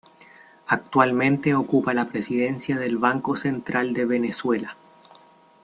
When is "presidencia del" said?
2.07-2.97